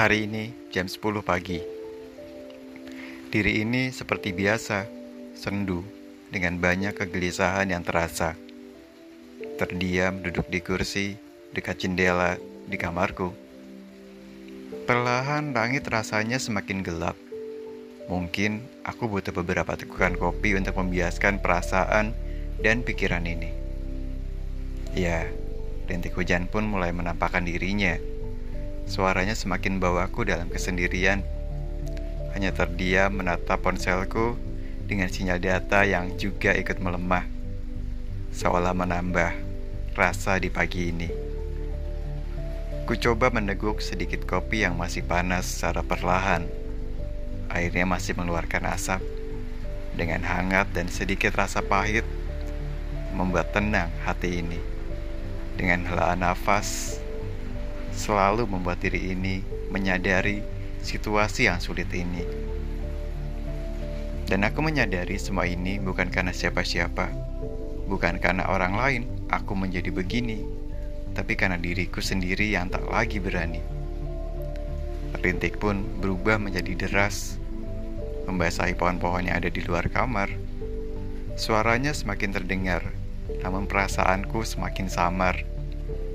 Hari 0.00 0.24
ini 0.24 0.48
jam 0.72 0.88
10 0.88 1.20
pagi. 1.20 1.60
Diri 3.28 3.60
ini 3.60 3.92
seperti 3.92 4.32
biasa, 4.32 4.88
sendu 5.36 5.84
dengan 6.32 6.56
banyak 6.56 6.96
kegelisahan 6.96 7.68
yang 7.68 7.84
terasa. 7.84 8.32
Terdiam 9.60 10.24
duduk 10.24 10.48
di 10.48 10.64
kursi 10.64 11.20
dekat 11.52 11.84
jendela 11.84 12.40
di 12.40 12.80
kamarku. 12.80 13.28
Perlahan 14.88 15.52
langit 15.52 15.84
rasanya 15.84 16.40
semakin 16.40 16.80
gelap. 16.80 17.20
Mungkin 18.08 18.64
aku 18.88 19.04
butuh 19.04 19.36
beberapa 19.36 19.76
tegukan 19.76 20.16
kopi 20.16 20.56
untuk 20.56 20.80
membiaskan 20.80 21.44
perasaan 21.44 22.16
dan 22.64 22.80
pikiran 22.88 23.28
ini. 23.28 23.52
Ya, 24.96 25.28
rintik 25.92 26.16
hujan 26.16 26.48
pun 26.48 26.64
mulai 26.64 26.88
menampakkan 26.88 27.44
dirinya 27.44 28.00
Suaranya 28.90 29.38
semakin 29.38 29.78
bawaku 29.78 30.26
dalam 30.26 30.50
kesendirian. 30.50 31.22
Hanya 32.34 32.50
terdiam 32.50 33.14
menatap 33.14 33.62
ponselku 33.62 34.34
dengan 34.90 35.06
sinyal 35.06 35.38
data 35.38 35.86
yang 35.86 36.18
juga 36.18 36.50
ikut 36.58 36.82
melemah. 36.82 37.22
Seolah 38.34 38.74
menambah 38.74 39.30
rasa 39.94 40.42
di 40.42 40.50
pagi 40.50 40.90
ini. 40.90 41.06
Ku 42.82 42.98
coba 42.98 43.30
meneguk 43.30 43.78
sedikit 43.78 44.26
kopi 44.26 44.66
yang 44.66 44.74
masih 44.74 45.06
panas 45.06 45.46
secara 45.46 45.86
perlahan. 45.86 46.50
Airnya 47.46 47.86
masih 47.86 48.18
mengeluarkan 48.18 48.74
asap. 48.74 48.98
Dengan 49.94 50.26
hangat 50.26 50.66
dan 50.74 50.90
sedikit 50.90 51.38
rasa 51.38 51.62
pahit, 51.62 52.02
membuat 53.14 53.54
tenang 53.54 53.94
hati 54.02 54.42
ini. 54.42 54.58
Dengan 55.54 55.86
helaan 55.86 56.26
nafas, 56.26 56.98
selalu 57.94 58.46
membuat 58.46 58.80
diri 58.82 59.12
ini 59.12 59.42
menyadari 59.70 60.42
situasi 60.80 61.46
yang 61.46 61.60
sulit 61.60 61.90
ini. 61.92 62.24
Dan 64.26 64.46
aku 64.46 64.62
menyadari 64.62 65.18
semua 65.18 65.46
ini 65.46 65.82
bukan 65.82 66.06
karena 66.06 66.30
siapa-siapa, 66.30 67.10
bukan 67.90 68.22
karena 68.22 68.46
orang 68.46 68.74
lain 68.78 69.02
aku 69.26 69.58
menjadi 69.58 69.90
begini, 69.90 70.46
tapi 71.18 71.34
karena 71.34 71.58
diriku 71.58 71.98
sendiri 71.98 72.54
yang 72.54 72.70
tak 72.70 72.86
lagi 72.86 73.18
berani. 73.18 73.58
Rintik 75.20 75.58
pun 75.58 75.82
berubah 75.98 76.38
menjadi 76.38 76.86
deras, 76.86 77.36
membasahi 78.30 78.78
pohon-pohon 78.78 79.26
yang 79.26 79.42
ada 79.42 79.50
di 79.50 79.60
luar 79.66 79.90
kamar. 79.90 80.30
Suaranya 81.34 81.90
semakin 81.90 82.30
terdengar, 82.30 82.86
namun 83.42 83.66
perasaanku 83.66 84.46
semakin 84.46 84.86
samar 84.86 85.42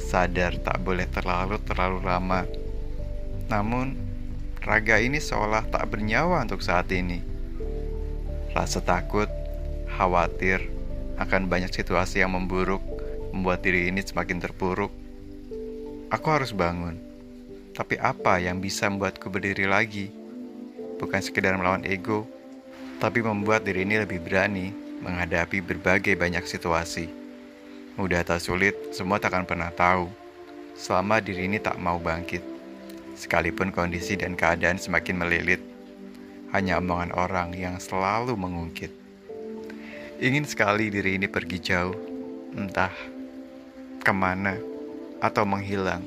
sadar 0.00 0.56
tak 0.64 0.80
boleh 0.80 1.04
terlalu-terlalu 1.12 2.00
lama. 2.00 2.48
Namun, 3.52 3.94
raga 4.64 4.96
ini 4.96 5.20
seolah 5.20 5.68
tak 5.68 5.92
bernyawa 5.92 6.40
untuk 6.40 6.64
saat 6.64 6.88
ini. 6.88 7.20
Rasa 8.56 8.80
takut, 8.80 9.28
khawatir 9.92 10.64
akan 11.20 11.46
banyak 11.46 11.68
situasi 11.68 12.24
yang 12.24 12.32
memburuk, 12.32 12.80
membuat 13.36 13.60
diri 13.60 13.92
ini 13.92 14.00
semakin 14.00 14.40
terpuruk. 14.40 14.90
Aku 16.08 16.26
harus 16.32 16.50
bangun. 16.56 16.96
Tapi 17.76 18.00
apa 18.00 18.42
yang 18.42 18.58
bisa 18.58 18.88
membuatku 18.88 19.30
berdiri 19.30 19.68
lagi? 19.68 20.10
Bukan 20.98 21.20
sekedar 21.22 21.54
melawan 21.54 21.86
ego, 21.86 22.26
tapi 22.98 23.22
membuat 23.22 23.64
diri 23.64 23.86
ini 23.86 24.02
lebih 24.02 24.20
berani 24.20 24.74
menghadapi 25.00 25.64
berbagai 25.64 26.12
banyak 26.18 26.44
situasi. 26.44 27.19
Mudah 28.00 28.24
atau 28.24 28.40
sulit, 28.40 28.72
semua 28.96 29.20
takkan 29.20 29.44
pernah 29.44 29.68
tahu. 29.68 30.08
Selama 30.72 31.20
diri 31.20 31.44
ini 31.44 31.60
tak 31.60 31.76
mau 31.76 32.00
bangkit. 32.00 32.40
Sekalipun 33.12 33.68
kondisi 33.68 34.16
dan 34.16 34.40
keadaan 34.40 34.80
semakin 34.80 35.20
melilit, 35.20 35.60
hanya 36.48 36.80
omongan 36.80 37.12
orang 37.12 37.52
yang 37.52 37.76
selalu 37.76 38.32
mengungkit. 38.40 38.88
Ingin 40.16 40.48
sekali 40.48 40.88
diri 40.88 41.20
ini 41.20 41.28
pergi 41.28 41.60
jauh, 41.60 41.92
entah 42.56 42.88
ke 44.00 44.12
mana, 44.16 44.56
atau 45.20 45.44
menghilang, 45.44 46.00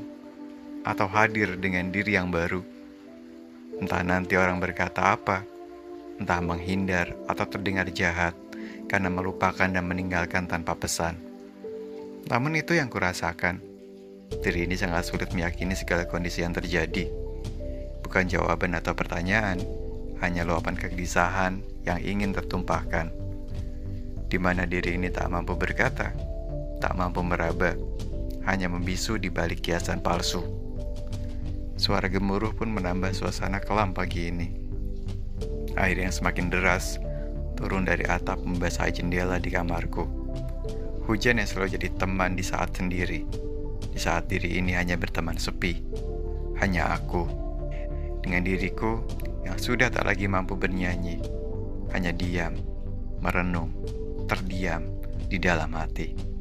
atau 0.82 1.06
hadir 1.06 1.62
dengan 1.62 1.94
diri 1.94 2.18
yang 2.18 2.34
baru. 2.34 2.66
Entah 3.78 4.02
nanti 4.02 4.34
orang 4.34 4.58
berkata 4.58 5.14
apa, 5.14 5.46
entah 6.18 6.42
menghindar 6.42 7.14
atau 7.30 7.46
terdengar 7.46 7.86
jahat 7.94 8.34
karena 8.90 9.14
melupakan 9.14 9.70
dan 9.70 9.86
meninggalkan 9.86 10.50
tanpa 10.50 10.74
pesan. 10.74 11.33
Namun 12.32 12.56
itu 12.56 12.76
yang 12.78 12.88
kurasakan. 12.88 13.60
Diri 14.40 14.66
ini 14.66 14.80
sangat 14.80 15.08
sulit 15.08 15.30
meyakini 15.36 15.76
segala 15.76 16.08
kondisi 16.08 16.42
yang 16.42 16.56
terjadi. 16.56 17.12
Bukan 18.04 18.28
jawaban 18.32 18.76
atau 18.76 18.96
pertanyaan, 18.96 19.60
hanya 20.24 20.48
luapan 20.48 20.80
kegelisahan 20.80 21.60
yang 21.84 22.00
ingin 22.00 22.32
tertumpahkan. 22.32 23.12
Di 24.32 24.38
mana 24.40 24.64
diri 24.64 24.96
ini 24.96 25.12
tak 25.12 25.30
mampu 25.30 25.54
berkata, 25.54 26.16
tak 26.80 26.94
mampu 26.96 27.22
meraba, 27.22 27.76
hanya 28.48 28.72
membisu 28.72 29.20
di 29.20 29.28
balik 29.28 29.62
kiasan 29.62 30.00
palsu. 30.00 30.42
Suara 31.76 32.08
gemuruh 32.08 32.56
pun 32.56 32.72
menambah 32.72 33.12
suasana 33.12 33.60
kelam 33.60 33.92
pagi 33.92 34.32
ini. 34.32 34.48
Air 35.76 36.00
yang 36.00 36.14
semakin 36.14 36.48
deras 36.48 37.02
turun 37.60 37.84
dari 37.84 38.06
atap 38.06 38.40
membasahi 38.42 39.04
jendela 39.04 39.38
di 39.38 39.52
kamarku. 39.52 40.23
Hujan 41.04 41.36
yang 41.36 41.48
selalu 41.48 41.76
jadi 41.76 41.90
teman 42.00 42.40
di 42.40 42.44
saat 42.48 42.80
sendiri, 42.80 43.28
di 43.92 44.00
saat 44.00 44.32
diri 44.32 44.56
ini 44.56 44.72
hanya 44.72 44.96
berteman 44.96 45.36
sepi, 45.36 45.84
hanya 46.64 46.96
aku, 46.96 47.28
dengan 48.24 48.48
diriku 48.48 49.04
yang 49.44 49.60
sudah 49.60 49.92
tak 49.92 50.08
lagi 50.08 50.32
mampu 50.32 50.56
bernyanyi, 50.56 51.20
hanya 51.92 52.16
diam, 52.16 52.56
merenung, 53.20 53.76
terdiam 54.32 54.88
di 55.28 55.36
dalam 55.44 55.76
hati. 55.76 56.33